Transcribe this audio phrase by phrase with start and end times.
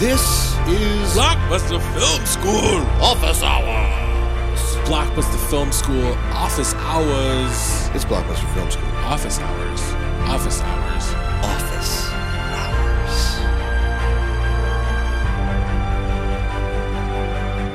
[0.00, 2.82] This is Blockbuster Film School.
[3.00, 4.58] Office Hours.
[4.88, 6.12] Blockbuster Film School.
[6.32, 7.90] Office hours.
[7.94, 8.88] It's Blockbuster Film School.
[9.04, 9.80] Office hours.
[10.28, 11.14] Office hours.
[11.44, 12.10] Office
[12.50, 13.38] Hours.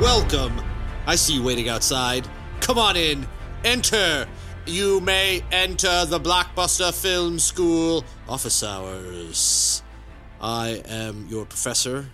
[0.01, 0.61] Welcome.
[1.07, 2.27] I see you waiting outside.
[2.59, 3.25] Come on in.
[3.63, 4.27] Enter.
[4.65, 9.83] You may enter the Blockbuster Film School office hours.
[10.42, 12.10] I am your professor,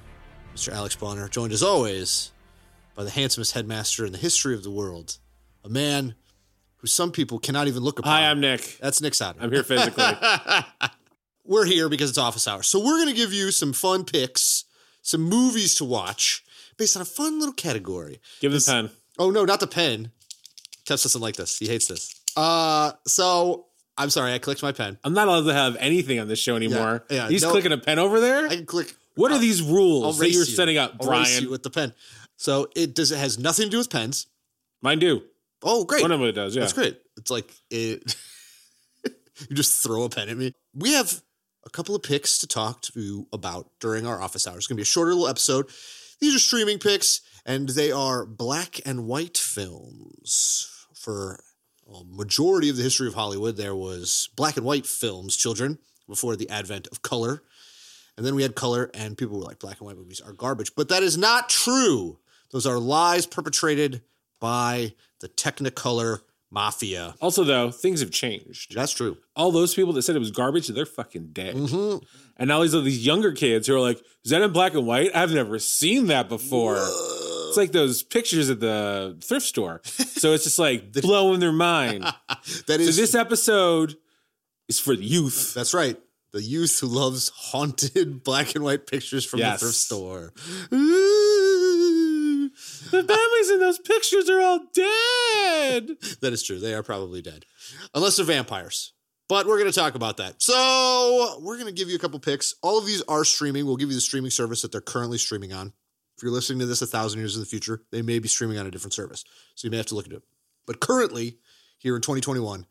[0.55, 0.73] Mr.
[0.73, 2.31] Alex Bonner, joined as always
[2.95, 5.19] by the handsomest headmaster in the history of the world,
[5.63, 6.15] a man
[6.77, 8.11] who some people cannot even look upon.
[8.11, 8.79] Hi, I'm Nick.
[8.81, 9.39] That's Nick Sauter.
[9.41, 10.05] I'm here physically.
[11.45, 12.67] we're here because it's office hours.
[12.67, 14.65] So we're going to give you some fun picks,
[15.03, 16.43] some movies to watch
[16.77, 18.19] based on a fun little category.
[18.41, 18.89] Give the pen.
[19.19, 20.11] Oh no, not the pen.
[20.85, 21.57] Tess doesn't like this.
[21.57, 22.13] He hates this.
[22.35, 24.97] Uh, so I'm sorry, I clicked my pen.
[25.03, 27.05] I'm not allowed to have anything on this show anymore.
[27.09, 28.45] Yeah, yeah, He's no- clicking a pen over there.
[28.47, 28.93] I can click.
[29.15, 30.45] what are these rules that you're you.
[30.45, 31.49] setting up, I'll Brian?
[31.49, 31.93] with the pen.
[32.37, 33.11] So it does.
[33.11, 34.27] It has nothing to do with pens.
[34.81, 35.23] Mine do.
[35.63, 36.01] Oh, great.
[36.01, 36.55] One of them does.
[36.55, 36.61] Yeah.
[36.61, 36.99] That's great.
[37.17, 38.15] It's like it.
[39.49, 40.53] you just throw a pen at me.
[40.73, 41.21] We have
[41.65, 44.57] a couple of picks to talk to you about during our office hours.
[44.57, 45.69] It's gonna be a shorter little episode.
[46.19, 50.71] These are streaming picks, and they are black and white films.
[50.93, 51.39] For
[51.87, 56.35] a majority of the history of Hollywood, there was black and white films, children, before
[56.35, 57.43] the advent of color.
[58.17, 60.73] And then we had color, and people were like, black and white movies are garbage.
[60.75, 62.19] But that is not true.
[62.51, 64.01] Those are lies perpetrated
[64.39, 67.15] by the Technicolor mafia.
[67.21, 68.73] Also, though, things have changed.
[68.73, 69.17] That's true.
[69.35, 71.55] All those people that said it was garbage, they're fucking dead.
[71.55, 72.05] Mm-hmm.
[72.37, 74.85] And now these are these younger kids who are like, "Is that in black and
[74.85, 75.15] white?
[75.15, 76.77] I've never seen that before."
[77.55, 79.79] It's like those pictures at the thrift store.
[79.85, 82.03] So it's just like blowing their mind.
[82.67, 83.95] That So this episode
[84.67, 85.53] is for the youth.
[85.53, 85.97] That's right.
[86.33, 89.61] The youth who loves haunted black and white pictures from Yes.
[89.61, 90.33] the thrift store.
[92.91, 95.97] The families in those pictures are all dead.
[96.21, 96.59] that is true.
[96.59, 97.45] They are probably dead.
[97.93, 98.93] Unless they're vampires.
[99.27, 100.41] But we're going to talk about that.
[100.41, 102.53] So, we're going to give you a couple picks.
[102.61, 103.65] All of these are streaming.
[103.65, 105.73] We'll give you the streaming service that they're currently streaming on.
[106.17, 108.57] If you're listening to this a thousand years in the future, they may be streaming
[108.57, 109.23] on a different service.
[109.55, 110.23] So, you may have to look into it.
[110.65, 111.39] But currently,
[111.77, 112.65] here in 2021,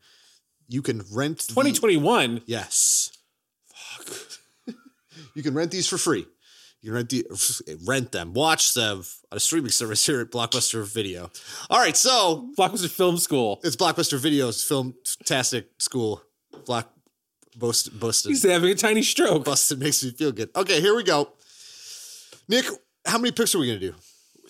[0.67, 1.39] you can rent.
[1.39, 2.41] the- 2021.
[2.45, 3.11] Yes.
[3.67, 4.75] Fuck.
[5.35, 6.25] you can rent these for free.
[6.81, 7.25] You can rent the
[7.87, 8.99] rent them, watch them
[9.31, 11.31] on a streaming service here at Blockbuster Video.
[11.69, 13.59] All right, so Blockbuster Film School.
[13.63, 16.21] it's Blockbuster Video's Filmtastic School.
[16.65, 16.91] Block
[17.57, 18.31] Boston Boston.
[18.31, 19.45] He's having a tiny stroke.
[19.45, 20.49] Busted makes me feel good.
[20.55, 21.29] Okay, here we go.
[22.47, 22.65] Nick,
[23.05, 23.95] how many picks are we gonna do?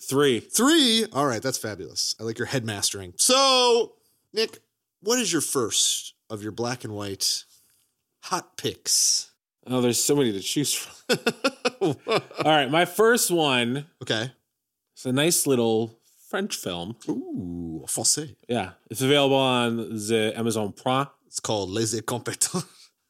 [0.01, 0.39] Three.
[0.39, 1.05] Three.
[1.13, 2.15] All right, that's fabulous.
[2.19, 3.13] I like your headmastering.
[3.17, 3.93] So,
[4.33, 4.59] Nick,
[5.01, 7.45] what is your first of your black and white
[8.23, 9.31] hot picks?
[9.67, 11.17] Oh, there's so many to choose from.
[11.81, 11.95] All
[12.45, 14.31] right, my first one Okay.
[14.93, 15.99] It's a nice little
[16.29, 16.95] French film.
[17.09, 18.35] Ooh, français.
[18.47, 21.07] Yeah, it's available on the Amazon Prime.
[21.27, 22.65] It's called Les Incompetents.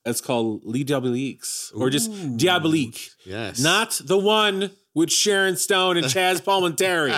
[0.08, 3.10] It's called Les Diaboliques, or just Diabolique.
[3.26, 3.60] Yes.
[3.60, 7.12] Not the one with Sharon Stone and Chazz Palminteri.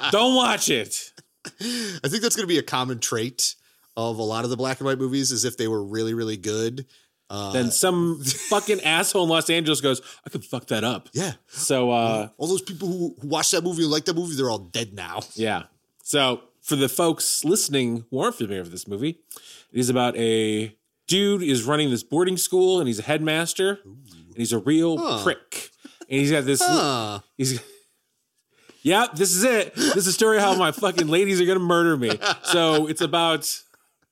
[0.12, 1.12] Don't watch it.
[1.60, 3.56] I think that's going to be a common trait
[3.96, 6.36] of a lot of the black and white movies is if they were really, really
[6.36, 6.86] good.
[7.28, 11.08] Uh, Then some fucking asshole in Los Angeles goes, I could fuck that up.
[11.12, 11.32] yeah.
[11.48, 14.50] So, uh, All those people who, who watched that movie and liked that movie, they're
[14.50, 15.20] all dead now.
[15.34, 15.64] yeah.
[16.04, 19.18] So, for the folks listening who aren't familiar with this movie,
[19.72, 20.76] it is about a
[21.08, 25.22] dude is running this boarding school and he's a headmaster and he's a real Huh.
[25.22, 25.70] prick.
[26.08, 27.20] And he's got this Huh.
[27.36, 27.60] He's
[28.82, 29.74] Yep, this is it.
[29.74, 32.18] This is a story how my fucking ladies are gonna murder me.
[32.44, 33.50] So it's about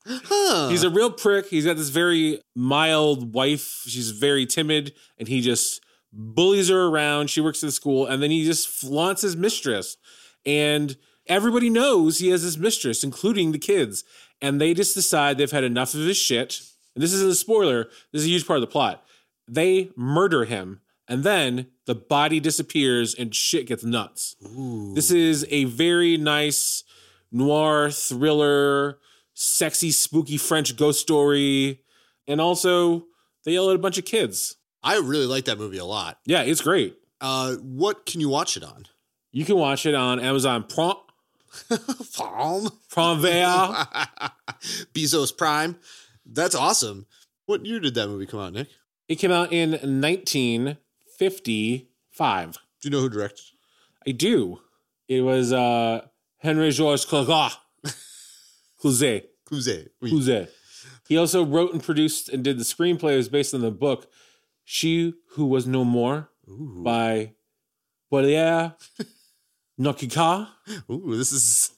[0.05, 0.67] Huh.
[0.69, 1.47] he's a real prick.
[1.47, 3.83] He's got this very mild wife.
[3.87, 7.29] She's very timid, and he just bullies her around.
[7.29, 9.97] She works at the school, and then he just flaunts his mistress.
[10.45, 14.03] And everybody knows he has this mistress, including the kids.
[14.41, 16.61] And they just decide they've had enough of his shit.
[16.93, 19.03] And this isn't a spoiler, this is a huge part of the plot.
[19.47, 24.35] They murder him, and then the body disappears and shit gets nuts.
[24.95, 26.83] This is a very nice
[27.31, 28.99] noir thriller,
[29.33, 31.81] sexy, spooky French ghost story.
[32.27, 33.05] And also,
[33.43, 34.55] they yell at a bunch of kids.
[34.83, 36.19] I really like that movie a lot.
[36.25, 36.97] Yeah, it's great.
[37.21, 38.85] Uh, what can you watch it on?
[39.31, 40.95] You can watch it on Amazon Prime,
[42.15, 42.69] Palm.
[42.89, 43.47] Prime Video.
[44.93, 45.77] Bezos Prime.
[46.25, 47.05] That's awesome.
[47.45, 48.69] What year did that movie come out, Nick?
[49.07, 49.99] It came out in
[51.19, 52.51] 1955.
[52.53, 53.45] Do you know who directed?
[54.07, 54.59] I do.
[55.07, 56.05] It was uh,
[56.37, 57.51] Henry Georges Clouzet.
[58.83, 59.23] Clouzet.
[59.49, 59.89] Cluzet.
[60.01, 60.11] Oui.
[60.11, 60.49] Clouzet.
[61.07, 63.13] He also wrote and produced and did the screenplay.
[63.13, 64.11] It was based on the book
[64.63, 66.81] She Who Was No More Ooh.
[66.83, 67.31] by
[68.11, 68.71] yeah.
[69.79, 70.47] Nokika.
[70.89, 71.71] Ooh, this is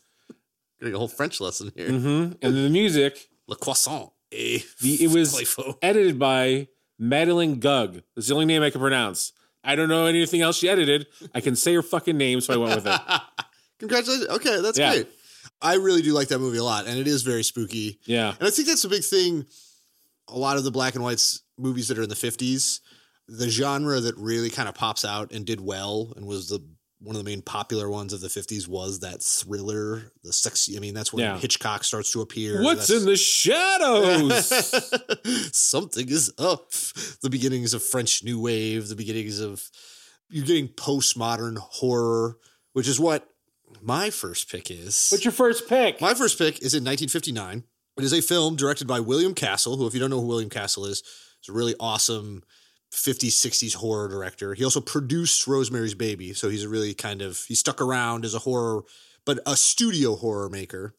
[0.79, 1.89] getting a whole French lesson here.
[1.89, 4.11] hmm And the music, Le croissant.
[4.31, 5.77] Eh, the, it was Playful.
[5.81, 6.67] edited by
[6.99, 8.01] Madeleine Gug.
[8.15, 9.33] That's the only name I can pronounce.
[9.63, 11.07] I don't know anything else she edited.
[11.35, 13.01] I can say her fucking name, so I went with it.
[13.79, 14.29] Congratulations.
[14.29, 14.93] Okay, that's Yeah.
[14.93, 15.09] great.
[15.61, 17.99] I really do like that movie a lot, and it is very spooky.
[18.05, 18.33] Yeah.
[18.39, 19.45] And I think that's a big thing.
[20.27, 22.79] A lot of the black and whites movies that are in the 50s,
[23.27, 26.59] the genre that really kind of pops out and did well and was the
[26.99, 30.75] one of the main popular ones of the 50s was that thriller, the sexy.
[30.77, 31.37] I mean, that's when Yeah.
[31.37, 32.63] Hitchcock starts to appear.
[32.63, 34.47] What's That's- in the shadows?
[35.55, 36.71] Something is up.
[37.21, 39.69] The beginnings of French New Wave, the beginnings of
[40.29, 42.37] you're getting postmodern horror,
[42.73, 43.27] which is what
[43.81, 45.09] my first pick is.
[45.11, 46.01] What's your first pick?
[46.01, 47.63] my first pick is in 1959.
[47.97, 50.49] It is a film directed by William Castle, who, if you don't know who William
[50.49, 50.99] Castle is,
[51.43, 52.43] is a really awesome
[52.91, 54.53] 50s, 60s horror director.
[54.53, 58.33] He also produced Rosemary's Baby, so he's a really kind of he stuck around as
[58.33, 58.83] a horror,
[59.25, 60.95] but a studio horror maker.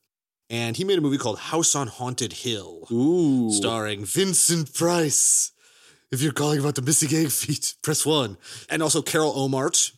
[0.51, 3.53] And he made a movie called House on Haunted Hill Ooh.
[3.53, 5.53] starring Vincent Price.
[6.11, 8.39] If you're calling about the missing egg feet, press one.
[8.71, 9.93] And also Carol Ohmart.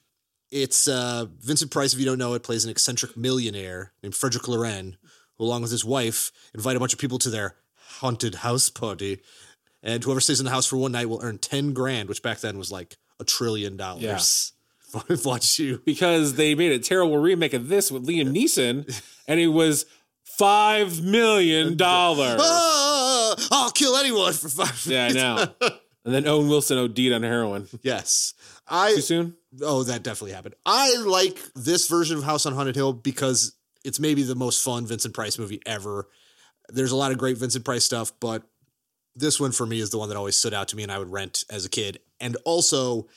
[0.51, 4.49] It's uh, Vincent Price, if you don't know it, plays an eccentric millionaire named Frederick
[4.49, 4.97] Loren,
[5.39, 7.55] who, along with his wife, invite a bunch of people to their
[8.01, 9.21] haunted house party.
[9.83, 12.41] And whoever stays in the house for one night will earn 10 grand, which back
[12.41, 14.53] then was like a trillion dollars.
[15.25, 15.81] Watch you.
[15.85, 19.87] because they made a terrible remake of this with Liam Neeson, and it was
[20.25, 22.41] five million dollars.
[22.43, 24.85] Ah, I'll kill anyone for five.
[24.87, 25.47] Yeah, I know.
[26.03, 27.69] And then Owen Wilson OD'd on heroin.
[27.83, 28.33] Yes.
[28.67, 29.37] I Too soon?
[29.61, 30.55] Oh, that definitely happened.
[30.65, 33.55] I like this version of House on Haunted Hill because
[33.85, 36.09] it's maybe the most fun Vincent Price movie ever.
[36.71, 38.45] There's a lot of great Vincent Price stuff, but
[39.17, 40.99] this one for me is the one that always stood out to me and I
[40.99, 42.01] would rent as a kid.
[42.21, 43.09] And also,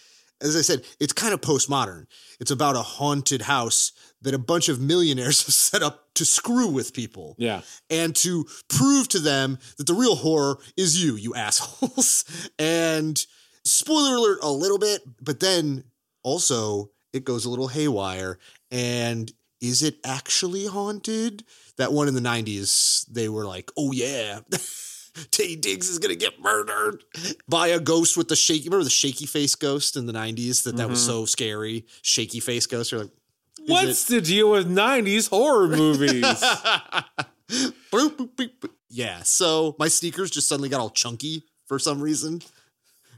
[0.42, 2.06] as I said, it's kind of postmodern.
[2.40, 3.92] It's about a haunted house
[4.22, 7.62] that a bunch of millionaires have set up to screw with people Yeah.
[7.90, 12.26] and to prove to them that the real horror is you, you assholes.
[12.60, 13.24] and
[13.66, 15.84] spoiler alert a little bit, but then
[16.24, 18.40] also it goes a little haywire.
[18.72, 19.32] And
[19.62, 21.44] is it actually haunted?
[21.78, 24.40] That one in the 90s, they were like, oh yeah.
[25.32, 27.04] Taye Diggs is gonna get murdered
[27.48, 28.70] by a ghost with the shaky.
[28.70, 30.64] Remember the shaky face ghost in the '90s?
[30.64, 31.12] That that was mm-hmm.
[31.12, 31.86] so scary.
[32.02, 32.92] Shaky face ghost.
[32.92, 33.12] You're like,
[33.66, 36.26] What's the deal with 90s horror movies?
[38.90, 39.22] Yeah.
[39.24, 42.42] So my sneakers just suddenly got all chunky for some reason,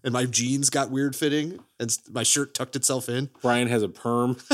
[0.04, 3.30] and my jeans got weird fitting, and my shirt tucked itself in.
[3.42, 4.38] Brian has a perm.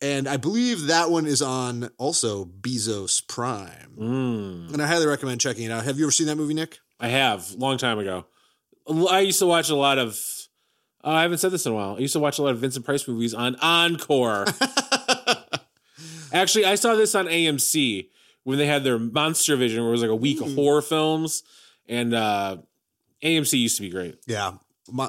[0.00, 4.72] And I believe that one is on also Bezos Prime, Mm.
[4.72, 5.84] and I highly recommend checking it out.
[5.84, 6.78] Have you ever seen that movie, Nick?
[7.00, 8.26] I have, long time ago.
[9.10, 10.18] I used to watch a lot of.
[11.04, 11.96] uh, I haven't said this in a while.
[11.96, 14.46] I used to watch a lot of Vincent Price movies on Encore.
[16.32, 18.08] Actually, I saw this on AMC
[18.42, 21.42] when they had their Monster Vision, where it was like a week of horror films,
[21.88, 22.56] and uh,
[23.22, 24.52] AMC used to be great Yeah.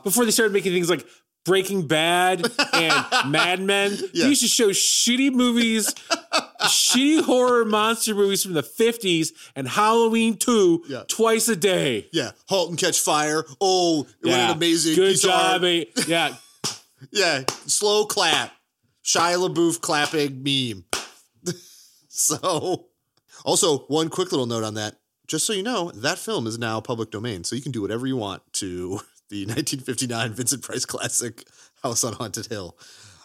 [0.03, 1.05] Before they started making things like
[1.45, 3.91] Breaking Bad and Mad Men.
[4.13, 4.23] Yeah.
[4.23, 5.93] They used to show shitty movies,
[6.63, 11.03] shitty horror monster movies from the fifties, and Halloween two Yeah.
[11.07, 12.07] twice a day.
[12.11, 12.31] yeah.
[12.49, 13.45] Halt and Catch Fire.
[13.61, 15.91] Oh, what an amazing Good job, mate.
[16.07, 16.35] Yeah.
[17.11, 18.51] Yeah, slow clap.
[19.03, 20.85] Shia LaBeouf clapping meme.
[22.09, 22.87] so,
[23.43, 24.95] also, one quick little note on that.
[25.27, 28.07] Just so you know, that film is now public domain, so you can do whatever
[28.07, 31.43] you want to the 1959 Vincent Price classic
[31.83, 32.77] House on Haunted Hill.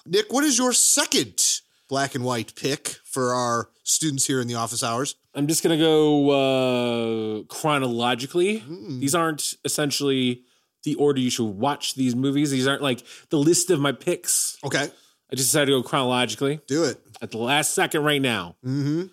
[0.07, 4.55] Nick, what is your second black and white pick for our students here in the
[4.55, 5.17] office hours?
[5.35, 8.61] I'm just gonna go uh chronologically.
[8.61, 9.01] Mm.
[9.01, 10.43] These aren't essentially
[10.85, 12.51] the order you should watch these movies.
[12.51, 14.59] These aren't like the list of my picks.
[14.65, 14.85] Okay,
[15.31, 16.99] I just decided to go chronologically do it.
[17.23, 18.57] at the last second right now.
[18.65, 19.05] Mm-hmm.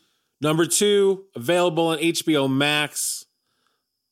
[0.42, 3.26] Number two, available on HBO Max,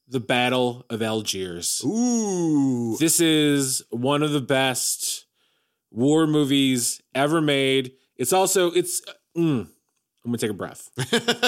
[0.08, 1.82] The Battle of Algiers.
[1.86, 2.96] Ooh.
[3.00, 5.26] This is one of the best
[5.92, 7.94] war movies ever made.
[8.18, 9.02] It's also it's.
[9.36, 9.68] mm, I'm
[10.26, 10.90] gonna take a breath.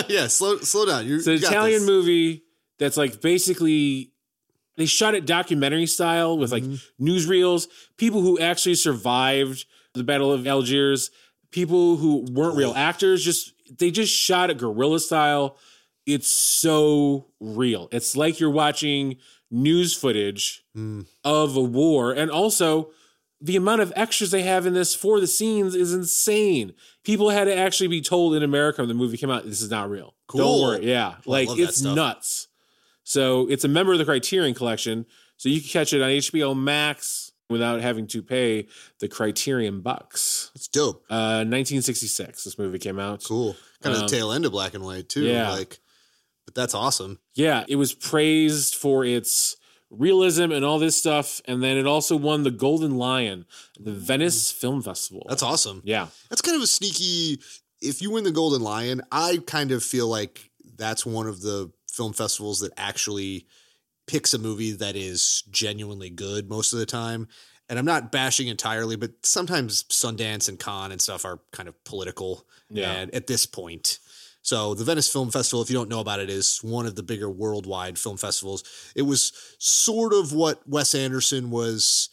[0.10, 1.06] yeah, slow slow down.
[1.06, 1.88] You, It's an Italian this.
[1.90, 2.44] movie
[2.80, 4.12] that's like basically
[4.76, 7.06] they shot it documentary style with like Mm-hmm.
[7.08, 11.10] newsreels, people who actually survived the Battle of Algiers,
[11.52, 15.58] people who weren't real actors, just they just shot it guerrilla style.
[16.08, 17.90] It's so real.
[17.92, 19.18] It's like you're watching
[19.52, 21.06] news footage Mm.
[21.24, 22.92] of a war and also
[23.40, 26.74] the amount of extras they have in this for the scenes is insane.
[27.04, 29.70] People had to actually be told in America when the movie came out, this is
[29.70, 30.16] not real.
[30.28, 30.40] Cool.
[30.42, 30.90] Don't worry.
[30.90, 31.16] Yeah.
[31.26, 32.48] Like it's nuts.
[33.04, 35.06] So it's a member of the Criterion collection.
[35.38, 37.32] So you can catch it on HBO Max.
[37.50, 38.68] without having to pay
[39.00, 40.52] the Criterion bucks.
[40.54, 41.06] It's dope.
[41.10, 43.24] Uh, 1966, this movie came out.
[43.24, 43.56] Cool.
[43.82, 45.24] Kind of Um, the tail end of black and white too.
[45.24, 45.52] yeah.
[45.54, 45.80] Like,
[46.48, 47.20] but that's awesome.
[47.36, 49.58] Yeah, it was praised for its
[49.92, 53.46] realism and all this stuff, and then it also won the Golden Lion,
[53.80, 54.00] the mm-hmm.
[54.00, 55.26] Venice Film Festival.
[55.30, 55.82] That's awesome.
[55.86, 57.42] yeah, That's kind of a sneaky.
[57.82, 61.72] If you win the Golden Lion, I kind of feel like that's one of the
[61.92, 63.46] film festivals that actually
[64.08, 67.28] picks a movie that is genuinely good most of the time.
[67.70, 71.84] And I'm not bashing entirely, but sometimes Sundance and Cannes and stuff are kind of
[71.84, 72.46] political.
[72.70, 72.94] Yeah.
[72.94, 74.00] And at this point,
[74.48, 77.04] so the Venice Film Festival, if you don't know about it, is one of the
[77.04, 78.64] bigger worldwide film festivals.
[78.96, 82.08] It was sort of what Wes Anderson was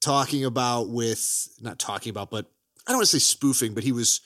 [0.00, 2.46] talking about with not talking about, but
[2.86, 4.20] I don't want to say spoofing, but he was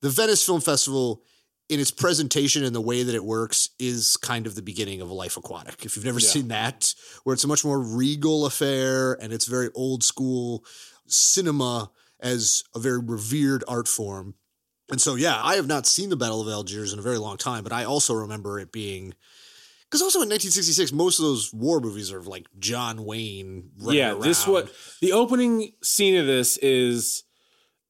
[0.00, 1.22] the Venice Film Festival
[1.68, 5.10] in its presentation and the way that it works is kind of the beginning of
[5.10, 5.84] a life aquatic.
[5.84, 6.30] If you've never Yeah.
[6.30, 10.64] seen that, where it's a much more regal affair and it's very old school
[11.06, 14.36] cinema as a very revered art form.
[14.90, 17.36] And so, yeah, I have not seen the Battle of Algiers in a very long
[17.36, 19.14] time, but I also remember it being
[19.88, 23.70] because also in 1966, most of those war movies are like John Wayne.
[23.78, 24.14] yeah.
[24.14, 24.52] This around.
[24.52, 27.24] what the opening scene of this is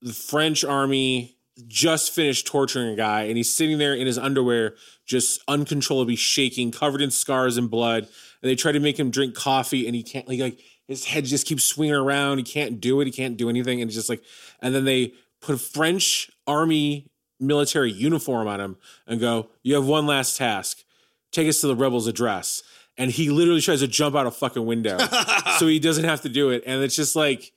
[0.00, 1.36] the French army
[1.66, 4.76] just finished torturing a guy, and he's sitting there in his underwear,
[5.06, 8.04] just uncontrollably shaking, covered in scars and blood.
[8.42, 10.28] And they try to make him drink coffee, and he can't.
[10.28, 12.38] Like, like his head just keeps swinging around.
[12.38, 13.06] He can't do it.
[13.06, 13.82] He can't do anything.
[13.82, 14.22] And it's just like,
[14.62, 18.76] and then they put a French army military uniform on him
[19.06, 20.84] and go, "You have one last task.
[21.32, 22.62] Take us to the rebels' address."
[22.96, 24.98] And he literally tries to jump out a fucking window,
[25.58, 26.64] so he doesn't have to do it.
[26.66, 27.52] And it's just like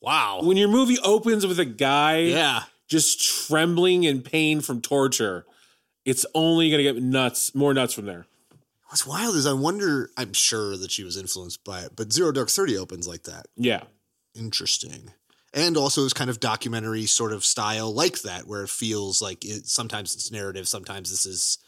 [0.00, 0.40] wow.
[0.42, 2.64] when your movie opens with a guy Yeah.
[2.88, 5.46] just trembling in pain from torture,
[6.04, 8.26] it's only gonna get nuts, more nuts from there.
[8.88, 12.32] What's wild is I wonder, I'm sure that she was influenced by it, but Zero
[12.32, 13.46] Dark 30 opens like that.
[13.56, 13.84] Yeah.
[14.34, 15.12] Interesting.
[15.54, 19.44] And also is kind of documentary sort of style like that, where it feels like
[19.44, 21.58] it, sometimes it's narrative, sometimes this is,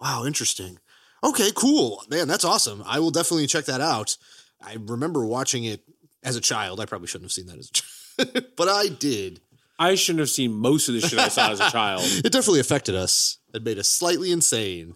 [0.00, 0.78] wow, interesting.
[1.24, 2.02] Okay, cool.
[2.10, 2.82] Man, that's awesome.
[2.86, 4.16] I will definitely check that out.
[4.62, 5.82] I remember watching it
[6.22, 6.78] as a child.
[6.78, 7.72] I probably shouldn't have seen that as a
[8.34, 9.40] child, but I did.
[9.78, 12.02] I shouldn't have seen most of the shit I saw as a child.
[12.24, 13.38] It definitely affected us.
[13.54, 14.94] It made us slightly insane.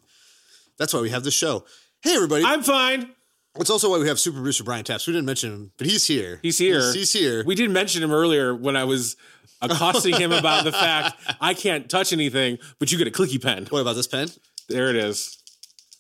[0.78, 1.64] That's why we have this show.
[2.02, 2.44] Hey, everybody.
[2.44, 3.10] I'm fine.
[3.57, 5.07] It's also why we have super producer Brian Taps.
[5.07, 6.38] We didn't mention him, but he's here.
[6.42, 6.80] He's here.
[6.80, 7.45] He's, he's here.
[7.45, 9.16] We did mention him earlier when I was
[9.61, 13.66] accosting him about the fact I can't touch anything, but you get a clicky pen.
[13.71, 14.28] what about this pen?
[14.69, 15.38] There it is.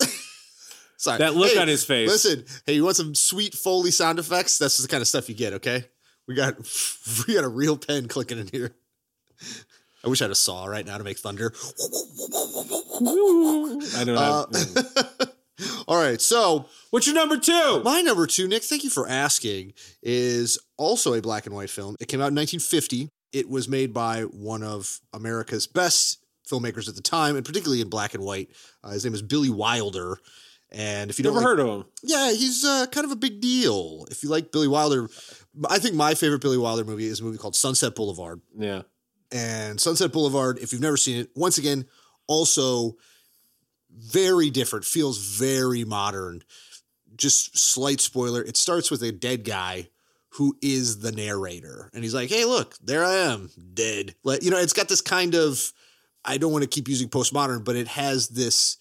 [0.96, 1.18] Sorry.
[1.18, 2.08] That look on his face.
[2.08, 4.58] Listen, hey, you want some sweet Foley sound effects?
[4.58, 5.86] That's the kind of stuff you get, okay?
[6.28, 6.56] We got
[7.26, 8.76] we got a real pen clicking in here.
[10.04, 11.52] I wish I had a saw right now to make thunder.
[13.96, 14.46] I don't know.
[14.50, 15.26] Uh,
[15.88, 17.82] All right, so What's your number two?
[17.84, 21.96] my number two, Nick, thank you for asking, is also a black and white film.
[22.00, 23.08] It came out in 1950.
[23.32, 26.18] It was made by one of America's best
[26.50, 28.50] filmmakers at the time, and particularly in black and white.
[28.82, 30.18] Uh, his name is Billy Wilder.
[30.72, 31.84] And if you don't Never like- heard of him.
[32.02, 34.04] yeah, he's uh, kind of a big deal.
[34.10, 35.08] If you like Billy Wilder,
[35.68, 38.40] I think my favorite Billy Wilder movie is a movie called Sunset Boulevard.
[38.56, 38.82] Yeah.
[39.32, 41.86] And Sunset Boulevard, if you've never seen it, once again,
[42.26, 42.96] also
[43.90, 46.42] very different, feels very modern.
[47.20, 49.88] Just slight spoiler it starts with a dead guy
[50.34, 51.90] who is the narrator.
[51.92, 54.14] And he's like, hey, look, there I am, dead.
[54.22, 55.72] Like, you know, it's got this kind of,
[56.24, 58.76] I don't want to keep using postmodern, but it has this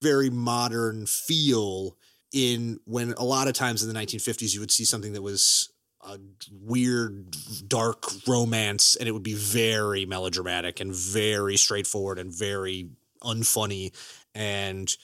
[0.00, 1.96] very modern feel
[2.32, 5.70] in when a lot of times in the 1950s you would see something that was
[6.02, 6.18] a
[6.50, 7.34] weird
[7.66, 12.88] dark romance and it would be very melodramatic and very straightforward and very
[13.22, 13.92] unfunny
[14.34, 14.96] and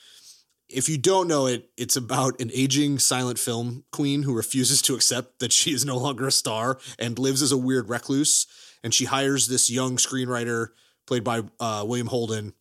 [0.73, 4.95] if you don't know it it's about an aging silent film queen who refuses to
[4.95, 8.47] accept that she is no longer a star and lives as a weird recluse.
[8.85, 10.69] And she hires this young screenwriter
[11.07, 12.55] played by uh, william holden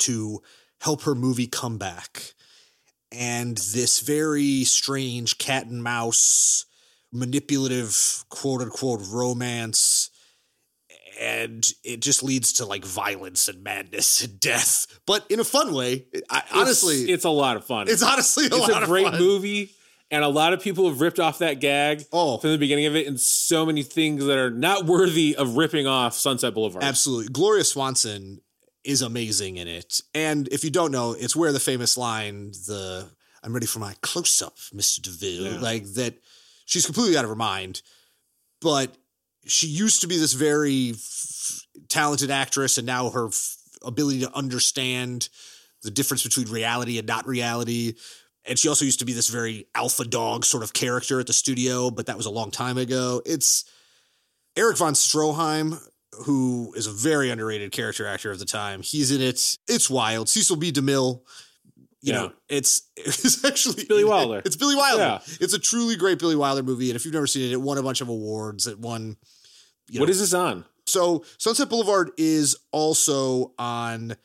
[0.00, 0.42] to
[0.80, 2.34] help her movie come back.
[3.10, 6.66] And this very strange cat and mouse
[7.12, 10.10] manipulative quote unquote romance
[11.20, 15.72] and it just leads to like violence and madness and death but in a fun
[15.74, 17.88] way I, honestly it's, it's a lot of fun.
[17.88, 19.18] it's honestly a it's lot a great fun.
[19.18, 19.70] movie,
[20.10, 22.38] and a lot of people have ripped off that gag Oh.
[22.38, 25.86] from the beginning of it, and so many things that are not worthy of ripping
[25.86, 26.84] off Sunset Boulevard.
[26.84, 27.32] Absolutely.
[27.32, 28.40] Gloria Swanson
[28.84, 30.02] is amazing in it.
[30.14, 33.08] And if you don't know, it's where the famous line, the
[33.42, 35.00] I'm ready for my close up, Mr.
[35.00, 35.60] DeMille, Yeah.
[35.60, 36.14] like that
[36.66, 37.80] she's completely out of her mind.
[38.60, 38.94] But
[39.46, 44.34] she used to be this very f- talented actress, and now her f- ability to
[44.34, 45.28] understand
[45.82, 47.94] the difference between reality and not reality
[48.46, 51.32] And she also used to be this very alpha dog sort of character at the
[51.32, 53.22] studio, but that was a long time ago.
[53.24, 53.64] It's
[54.56, 55.78] Erich von Stroheim,
[56.26, 58.82] who is a very underrated character actor of the time.
[58.82, 59.58] He's in it.
[59.66, 60.28] It's wild.
[60.28, 60.70] Cecil B.
[60.72, 61.22] DeMille.
[62.02, 62.18] You Yeah.
[62.20, 64.42] know, it's it's actually Billy Wilder.
[64.44, 65.02] It's Billy Wilder.
[65.02, 65.18] Yeah.
[65.40, 67.78] It's a truly great Billy Wilder movie, and if you've never seen it, it won
[67.78, 68.66] a bunch of awards.
[68.66, 69.16] It won.
[69.88, 70.64] You What know, is this on?
[70.86, 74.16] so Sunset Boulevard is also on,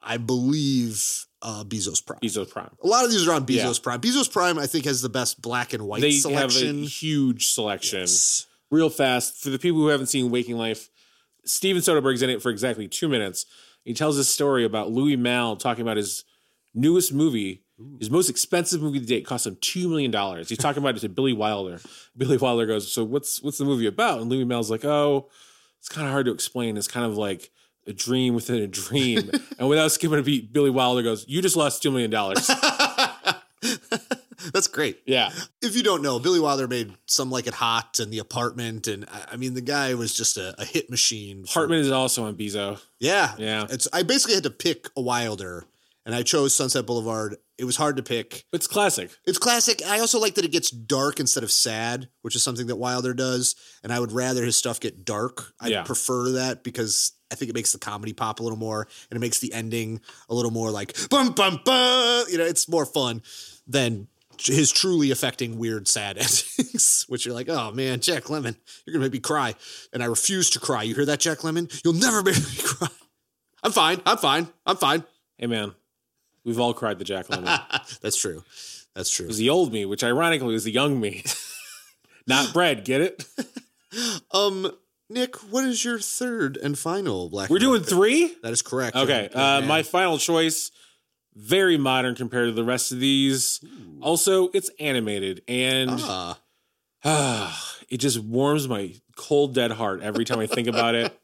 [0.00, 2.20] I believe, uh, Bezos Prime.
[2.22, 2.70] Bezos Prime.
[2.82, 3.82] A lot of these are on Bezos Yeah.
[3.82, 4.00] Prime.
[4.00, 6.66] Bezos Prime, I think, has the best black and white They selection.
[6.78, 8.00] have a huge selection.
[8.00, 8.46] Yes.
[8.70, 10.88] Real fast for the people who haven't seen Waking Life.
[11.44, 13.44] Steven Soderbergh's in it for exactly two minutes.
[13.84, 16.24] He tells a story about Louis Malle talking about his
[16.72, 17.62] newest movie,
[17.98, 20.48] his most expensive movie to date, cost him two million dollars.
[20.48, 21.80] He's talking about it to Billy Wilder.
[22.16, 25.28] Billy Wilder goes, "So what's what's the movie about?" And Louis Malle's like, "Oh,
[25.78, 26.76] it's kind of hard to explain.
[26.76, 27.50] It's kind of like."
[27.84, 31.56] A dream within a dream, and without skipping a beat, Billy Wilder goes, "You just
[31.56, 32.48] lost two million dollars."
[34.52, 35.00] That's great.
[35.06, 38.86] Yeah, If you don't know, Billy Wilder made Some Like It Hot and The Apartment,
[38.88, 41.44] and I- mean, the guy was just a, a hit machine.
[41.48, 42.80] Hartman is also on Bezo.
[43.00, 43.66] Yeah, Yeah.
[43.70, 45.64] It's I basically had to pick a Wilder,
[46.04, 47.36] and I chose Sunset Boulevard.
[47.58, 48.44] It was hard to pick.
[48.52, 49.10] It's classic.
[49.24, 49.82] It's classic.
[49.86, 53.14] I also like that it gets dark instead of sad, which is something that Wilder
[53.14, 53.54] does.
[53.84, 55.52] And I would rather his stuff get dark.
[55.60, 55.82] I Yeah.
[55.84, 59.20] prefer that because I think it makes the comedy pop a little more and it
[59.20, 62.24] makes the ending a little more like bum bum bum.
[62.30, 63.22] You know, it's more fun
[63.66, 64.08] than
[64.40, 69.04] his truly affecting weird sad endings, which you're like, oh man, Jack Lemmon, you're gonna
[69.04, 69.54] make me cry.
[69.92, 70.82] And I refuse to cry.
[70.82, 71.70] You hear that, Jack Lemmon?
[71.84, 72.88] You'll never make me cry.
[73.62, 74.00] I'm fine.
[74.04, 74.48] I'm fine.
[74.66, 75.04] I'm fine.
[75.38, 75.74] Hey man,
[76.44, 77.98] we've all cried the Jack Lemmon.
[78.00, 78.44] That's true.
[78.94, 79.26] That's true.
[79.26, 81.24] It was the old me, which ironically was the young me.
[82.26, 83.24] Not bread, get it?
[84.30, 84.72] Um,
[85.10, 87.50] Nick, what is your third and final black?
[87.50, 88.34] We're doing three?
[88.42, 88.96] That is correct.
[88.96, 89.28] Okay.
[89.28, 90.70] Uh, my final choice,
[91.34, 93.60] very modern compared to the rest of these.
[94.00, 96.38] Also, it's animated and ah,
[97.04, 101.14] ah, it just warms my cold, dead heart every time I think about it.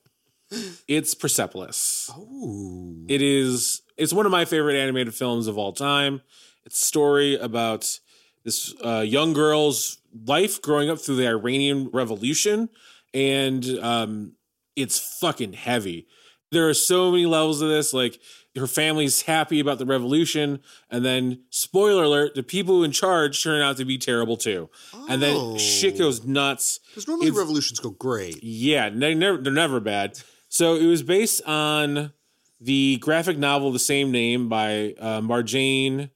[0.87, 2.11] It's Persepolis.
[2.19, 3.83] ooh, It is.
[3.97, 6.23] It's one of my favorite animated films of all time.
[6.65, 7.99] It's a story about
[8.45, 12.69] this uh, young girl's life growing up through the Iranian Revolution,
[13.13, 14.33] and um,
[14.77, 16.07] it's fucking heavy.
[16.51, 17.93] There are so many levels of this.
[17.93, 18.19] Like
[18.57, 23.61] her family's happy about the revolution, and then spoiler alert: the people in charge turn
[23.61, 24.71] out to be terrible too,
[25.11, 25.51] and Oh.
[25.51, 26.79] then shit goes nuts.
[26.89, 28.43] because normally it's- revolutions go great.
[28.43, 30.19] Yeah, they never, they're never bad.
[30.49, 32.13] So it was based on
[32.61, 36.11] the graphic novel of the same name by uh, Marjane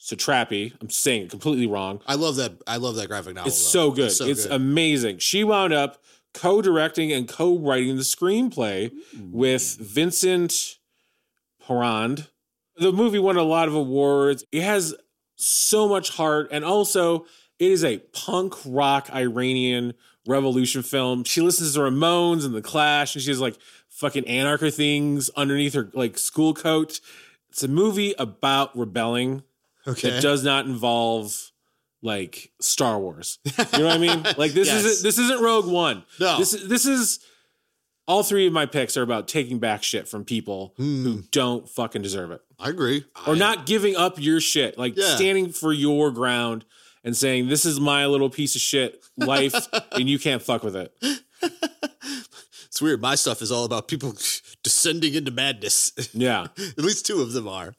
[0.00, 0.72] Satrapi.
[0.80, 2.00] I'm saying it completely wrong.
[2.06, 2.62] I love that.
[2.66, 3.48] I love that graphic novel.
[3.48, 3.90] It's though.
[3.90, 4.06] so good.
[4.06, 4.52] It's, so good.
[4.52, 5.18] amazing.
[5.18, 6.02] She wound up
[6.34, 8.92] co-directing and co-writing the screenplay
[9.32, 10.76] with Vincent
[11.66, 12.28] Paronnaud.
[12.76, 14.44] The movie won a lot of awards.
[14.52, 14.94] It has
[15.36, 17.24] so much heart, and also
[17.58, 19.94] it is a punk rock Iranian
[20.26, 21.24] revolution film.
[21.24, 23.56] She listens to Ramones and the Clash, and she has like
[23.88, 27.00] fucking anarcho things underneath her like school coat.
[27.50, 29.42] It's a movie about rebelling
[29.86, 30.10] okay.
[30.10, 31.52] that does not involve
[32.02, 33.38] like Star Wars.
[33.44, 34.26] You know what I mean?
[34.36, 34.84] Like this Yes.
[34.84, 36.04] isn't this isn't Rogue One.
[36.20, 36.38] No.
[36.38, 37.20] This is this is
[38.06, 41.20] all three of my picks are about taking back shit from people who hmm.
[41.32, 42.40] don't fucking deserve it.
[42.58, 43.04] I agree.
[43.26, 44.78] Or I- not giving up your shit.
[44.78, 45.16] Like Yeah.
[45.16, 46.64] standing for your ground
[47.06, 49.54] and saying, This is my little piece of shit life
[49.92, 50.92] and you can't fuck with it.
[52.68, 53.00] It's weird.
[53.00, 54.12] My stuff is all about people
[54.62, 55.92] descending into madness.
[56.12, 56.48] Yeah.
[56.58, 57.72] At least two of them are.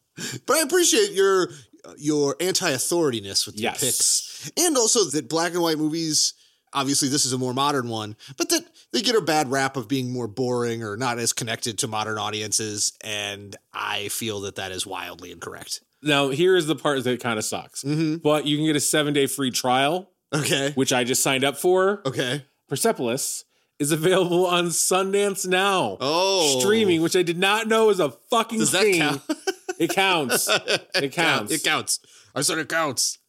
[0.48, 1.50] But I appreciate your
[1.98, 3.80] your anti-authorityness with your Yes.
[3.80, 6.34] picks, and also that black and white movies.
[6.74, 9.88] Obviously, this is a more modern one, but that they get a bad rap of
[9.88, 14.72] being more boring or not as connected to modern audiences, and I feel that that
[14.72, 15.82] is wildly incorrect.
[16.02, 17.84] Now here is the part that kind of sucks.
[17.84, 18.18] Mm-hmm.
[18.18, 20.72] But you can get a seven day free trial, Okay.
[20.76, 22.02] which I just signed up for.
[22.06, 22.46] Okay.
[22.70, 23.46] Persepolis
[23.80, 25.98] is available on Sundance now.
[26.02, 29.00] Oh, Streaming, which I did not know is a fucking Does thing.
[29.00, 29.22] count?
[29.80, 30.50] It counts.
[30.96, 31.52] It counts.
[31.52, 32.00] It counts.
[32.34, 33.20] I said it counts.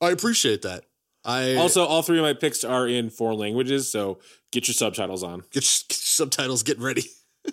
[0.00, 0.84] I appreciate that.
[1.24, 4.20] I Also, all three of my picks are in foreign languages, so
[4.52, 5.40] get your subtitles on.
[5.50, 7.02] get, your- get your subtitles getting ready.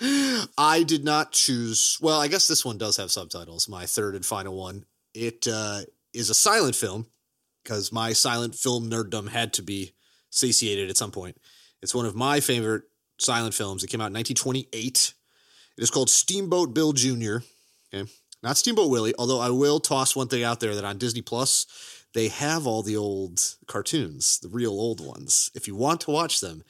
[0.00, 1.98] I did not choose.
[2.00, 3.68] Well, I guess this one does have subtitles.
[3.68, 4.84] My third and final one.
[5.14, 5.80] It uh,
[6.12, 7.06] is a silent film
[7.62, 9.94] because my silent film nerddom had to be
[10.30, 11.38] satiated at some point.
[11.82, 12.84] It's one of my favorite
[13.18, 13.82] silent films.
[13.82, 15.14] It came out in 1928.
[15.78, 17.38] It is called Steamboat Bill Jr.
[17.92, 18.10] Okay,
[18.42, 19.14] not Steamboat Willie.
[19.18, 21.66] Although I will toss one thing out there that on Disney Plus
[22.12, 25.50] they have all the old cartoons, the real old ones.
[25.54, 26.62] If you want to watch them,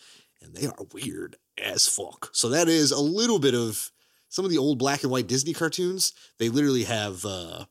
[0.43, 2.31] and they are weird as fuck.
[2.33, 3.91] So that is a little bit of
[4.29, 6.13] some of the old black and white Disney cartoons.
[6.39, 7.65] They literally have uh,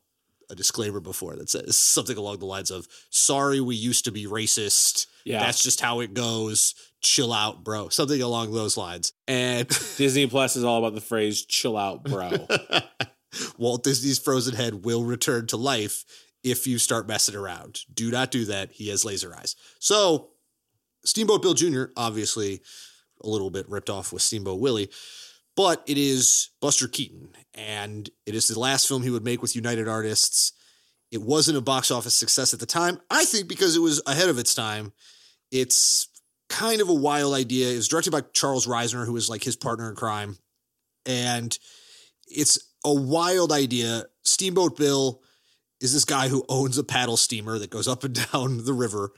[0.50, 4.26] a disclaimer before that says something along the lines of "Sorry, we used to be
[4.26, 5.06] racist.
[5.24, 5.40] Yeah.
[5.40, 6.74] That's just how it goes.
[7.00, 9.12] Chill out, bro." Something along those lines.
[9.28, 12.46] And Disney Plus is all about the phrase "chill out, bro."
[13.58, 16.04] Walt Disney's Frozen Head will return to life
[16.42, 17.80] if you start messing around.
[17.92, 18.72] Do not do that.
[18.72, 19.56] He has laser eyes.
[19.78, 20.30] So,
[21.04, 22.62] Steamboat Bill Jr., obviously
[23.22, 24.90] a little bit ripped off with Steamboat Willie,
[25.56, 29.56] but it is Buster Keaton, and it is the last film he would make with
[29.56, 30.52] United Artists.
[31.10, 33.00] It wasn't a box office success at the time.
[33.10, 34.92] I think because it was ahead of its time.
[35.50, 36.08] It's
[36.48, 37.70] kind of a wild idea.
[37.70, 40.36] It was directed by Charles Reisner, who was like his partner in crime.
[41.04, 41.56] And
[42.26, 44.04] it's a wild idea.
[44.24, 45.22] Steamboat Bill
[45.80, 49.10] is this guy who owns a paddle steamer that goes up and down the river.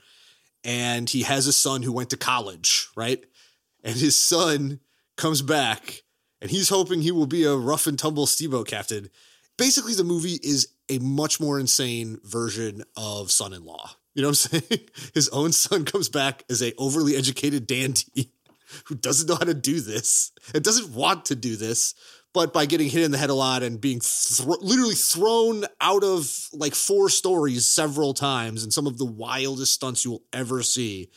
[0.63, 3.23] And he has a son who went to college, right?
[3.83, 4.79] And his son
[5.17, 6.03] comes back
[6.41, 9.09] and he's hoping he will be a rough and tumble steamboat captain.
[9.57, 13.91] Basically, the movie is a much more insane version of Son in Law.
[14.15, 14.81] You know what I'm saying?
[15.13, 18.31] His own son comes back as a overly educated dandy
[18.85, 21.93] who doesn't know how to do this and doesn't want to do this,
[22.33, 26.03] but by getting hit in the head a lot and being thro- literally thrown out
[26.03, 30.61] of like four stories several times and some of the wildest stunts you will ever
[30.63, 31.09] see,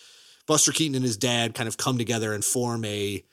[0.47, 3.25] Buster Keaton and his dad kind of come together and form a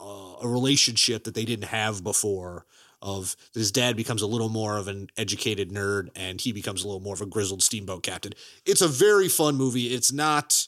[0.00, 2.66] uh, a relationship that they didn't have before.
[3.02, 6.82] Of that his dad becomes a little more of an educated nerd and he becomes
[6.82, 8.32] a little more of a grizzled steamboat captain.
[8.64, 9.88] It's a very fun movie.
[9.88, 10.66] It's not.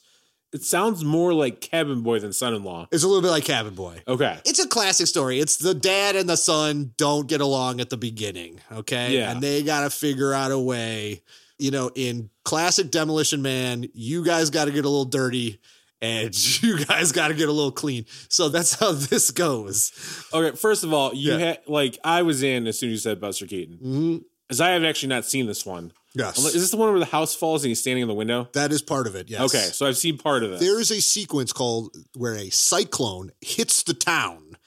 [0.53, 2.89] it sounds more like Cabin Boy than Son-in-Law.
[2.91, 4.03] It's a little bit like Cabin Boy.
[4.07, 4.37] Okay.
[4.45, 5.39] It's a classic story.
[5.39, 9.17] It's the dad and the son don't get along at the beginning, okay?
[9.17, 9.31] Yeah.
[9.31, 11.23] And they got to figure out a way.
[11.59, 15.59] You know, in classic Demolition Man, you guys got to get a little dirty
[16.01, 18.05] and you guys got to get a little clean.
[18.29, 19.91] So that's how this goes.
[20.33, 20.55] Okay.
[20.55, 21.37] First of all, you Yeah.
[21.39, 24.23] had like I was in as soon as you said Buster Keaton, Mhm.
[24.49, 25.91] as I have actually not seen this one.
[26.13, 26.37] Yes.
[26.39, 28.49] Is this the one where the house falls and he's standing in the window?
[28.53, 29.29] that is part of it.
[29.29, 29.41] Yes.
[29.41, 30.59] Okay, so I've seen part of it.
[30.59, 34.57] There is a sequence called where a cyclone hits the town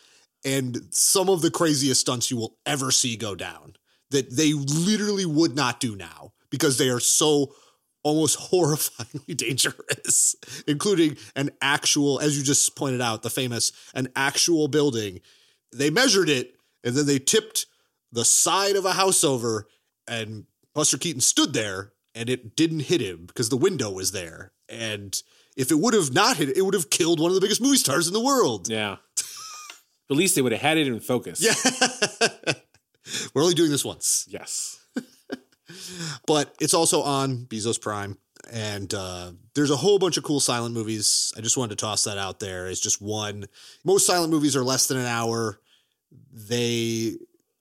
[0.45, 3.75] and some of the craziest stunts you will ever see go down
[4.11, 7.55] that they literally would not do now because they are so
[8.03, 10.35] almost horrifyingly dangerous,
[10.67, 15.21] including an actual, as you just pointed out, the famous, an actual building.
[15.73, 17.67] They measured it and then they tipped
[18.13, 19.69] the side of a house over
[20.09, 24.53] and Buster Keaton stood there and it didn't hit him because the window was there.
[24.69, 25.21] And
[25.57, 27.61] if it would have not hit it, it would have killed one of the biggest
[27.61, 28.69] movie stars in the world.
[28.69, 28.97] yeah.
[30.11, 31.41] At least they would have had it in focus.
[32.21, 32.55] Yeah.
[33.33, 34.80] We're only doing this once, Yes.
[36.27, 38.19] But it's also on Bezos Prime.
[38.53, 41.33] And uh, there's a whole bunch of cool silent movies.
[41.37, 43.47] I just wanted to toss that out there It's just one.
[43.85, 45.61] Most silent movies are less than an hour.
[46.33, 47.17] They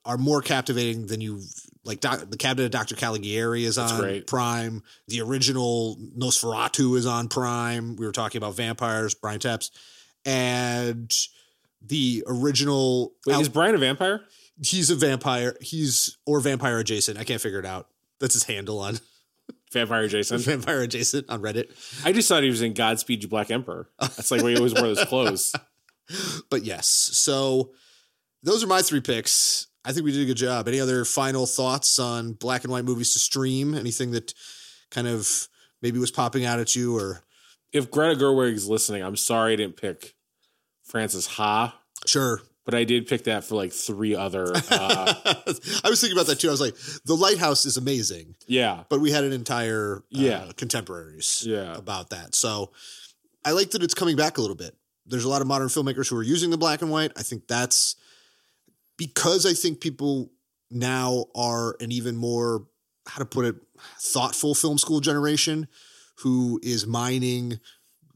[0.06, 1.42] are more captivating than you
[1.84, 2.00] like.
[2.00, 2.96] Doc, the Cabinet of Dr.
[2.96, 4.26] Caligari is on great.
[4.28, 4.84] Prime.
[5.08, 7.96] The original Nosferatu is on Prime.
[7.96, 9.70] We were talking about vampires, Brian Taps,
[10.26, 11.14] and
[11.82, 13.14] the original.
[13.28, 14.22] Wait, Al- is Brian a vampire?
[14.64, 15.56] he's a vampire.
[15.62, 17.18] He's or vampire adjacent.
[17.18, 17.88] I can't figure it out.
[18.20, 19.00] That's his handle on
[19.72, 20.40] Vampire Jason.
[20.40, 21.70] vampire Jason on Reddit.
[22.06, 23.88] I just thought he was in Godspeed You Black Emperor.
[24.00, 25.54] That's like where he always wore those clothes.
[26.50, 27.70] But yes, so
[28.42, 29.68] those are my three picks.
[29.86, 30.68] I think we did a good job.
[30.68, 33.76] Any other final thoughts on black and white movies to stream?
[33.76, 34.34] Anything that
[34.90, 35.48] kind of
[35.84, 37.22] maybe was popping out at you or
[37.72, 40.16] If Greta Gerwig's listening, I'm sorry I didn't pick
[40.84, 42.42] Frances Ha, sure.
[42.70, 44.54] But I did pick that for like three other.
[44.56, 44.62] Uh,
[45.84, 46.50] I was thinking about that too.
[46.50, 48.84] I was like, The Lighthouse is amazing, yeah.
[48.90, 50.52] but we had an entire uh, Yeah.
[50.56, 51.76] contemporaries Yeah.
[51.76, 52.36] about that.
[52.36, 52.72] So
[53.44, 54.76] I like that it's coming back a little bit.
[55.08, 57.12] There's a lot of modern filmmakers who are using the black and white.
[57.18, 57.96] I think that's
[58.98, 60.32] because I think people
[60.70, 62.68] now are an even more,
[63.08, 63.56] how to put it,
[64.00, 65.68] thoughtful film school generation
[66.20, 67.60] who is mining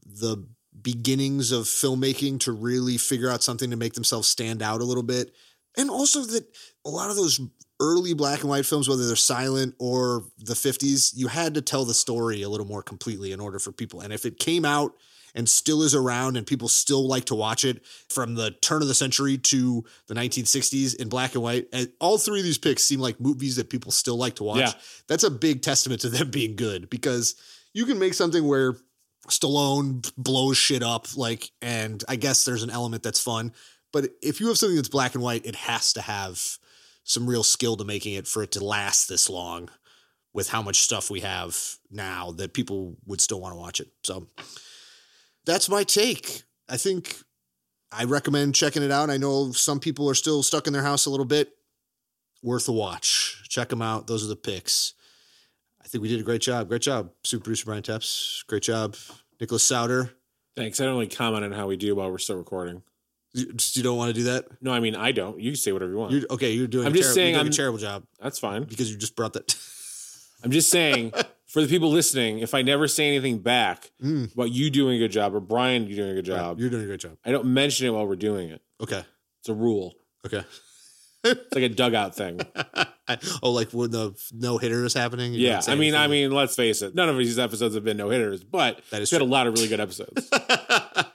[0.06, 0.46] the
[0.80, 5.02] beginnings of filmmaking to really figure out something to make themselves stand out a little
[5.02, 5.32] bit.
[5.76, 6.44] And also that
[6.84, 7.40] a lot of those
[7.80, 11.84] early black and white films, whether they're silent or the 50s, you had to tell
[11.84, 14.00] the story a little more completely in order for people.
[14.00, 14.94] And if it came out
[15.34, 18.88] and still is around and people still like to watch it from the turn of
[18.88, 22.84] the century to the 1960s in black and white, and all three of these picks
[22.84, 24.58] seem like movies that people still like to watch.
[24.58, 24.72] Yeah.
[25.08, 27.34] That's a big testament to them being good because
[27.72, 28.76] you can make something where
[29.28, 33.52] Stallone blows shit up, like, and I guess there's an element that's fun.
[33.92, 36.58] But if you have something that's black and white, it has to have
[37.04, 39.70] some real skill to making it for it to last this long
[40.32, 41.56] with how much stuff we have
[41.90, 43.88] now that people would still want to watch it.
[44.02, 44.26] So
[45.46, 46.42] that's my take.
[46.68, 47.16] I think
[47.92, 49.10] I recommend checking it out.
[49.10, 51.50] I know some people are still stuck in their house a little bit.
[52.42, 53.44] Worth a watch.
[53.48, 54.06] Check them out.
[54.06, 54.94] Those are the picks.
[55.84, 56.68] I think we did a great job.
[56.68, 58.46] Great job, super producer Brian Tepps.
[58.46, 58.96] Great job,
[59.40, 60.10] Nicholas Souter.
[60.56, 60.80] Thanks.
[60.80, 62.82] I don't really comment on how we do while we're still recording.
[63.34, 64.46] You, you don't want to do that?
[64.62, 65.40] No, I mean I don't.
[65.40, 66.12] You can say whatever you want.
[66.12, 66.86] You're, okay, you're doing.
[66.86, 68.62] I'm just terri- saying I'm- a terrible job That's fine.
[68.64, 69.54] because you just brought that.
[70.42, 71.12] I'm just saying
[71.46, 74.32] for the people listening, if I never say anything back Mm.
[74.34, 76.84] about you doing a good job or Brian you doing a good job, You're doing
[76.84, 77.16] a great job.
[77.24, 78.62] I don't mention it while we're doing it.
[78.80, 79.02] Okay,
[79.40, 79.94] It's a rule.
[80.24, 80.44] okay.
[81.24, 82.40] It's like a dugout thing.
[83.42, 85.34] oh, like when the no hitter is happening.
[85.34, 86.94] Yeah, I mean, I mean, let's face it.
[86.94, 89.46] None of these episodes have been no hitters, but That is we've had a lot
[89.46, 90.28] of really good episodes.
[90.30, 91.12] that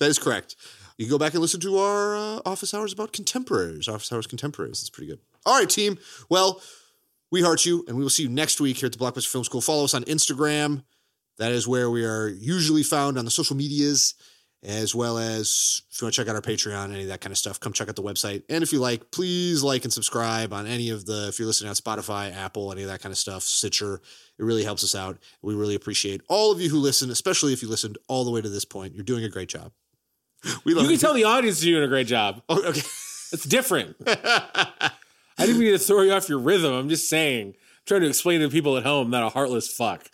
[0.00, 0.56] is correct.
[0.96, 3.88] You can go back and listen to our uh, office hours about contemporaries.
[3.88, 4.80] Office hours contemporaries.
[4.80, 5.20] It's pretty good.
[5.46, 5.98] All right, team.
[6.28, 6.60] Well,
[7.30, 9.44] we heart you, and we will see you next week here at the Blockbuster Film
[9.44, 9.60] School.
[9.60, 10.84] Follow us on Instagram.
[11.38, 14.14] That is where we are usually found on the social medias,
[14.62, 17.32] as well as if you want to check out our Patreon, any of that kind
[17.32, 18.42] of stuff, come check out the website.
[18.50, 21.70] And if you like, please like and subscribe on any of the, if you're listening
[21.70, 24.02] on Spotify, Apple, any of that kind of stuff, Stitcher.
[24.38, 25.18] It really helps us out.
[25.42, 28.40] We really appreciate all of you who listen, especially if you listened all the way
[28.42, 28.94] to this point.
[28.94, 29.72] You're doing a great job.
[30.64, 32.42] We love You can tell the audience you're doing a great job.
[32.48, 32.80] Oh, okay.
[33.32, 33.96] It's different.
[34.06, 34.90] I
[35.38, 36.72] didn't mean to throw you off your rhythm.
[36.72, 37.54] I'm just saying, I'm
[37.86, 40.06] trying to explain to people at home that a heartless fuck.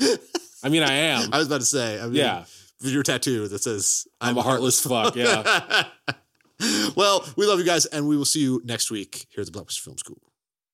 [0.63, 1.33] I mean, I am.
[1.33, 2.45] I was about to say, I mean, Yeah.
[2.81, 5.17] Your tattoo that says I'm a heartless fuck.
[5.17, 5.85] Yeah.
[6.97, 9.59] well, we love you guys, and we will see you next week here at the
[9.59, 10.21] Blockbuster Film School.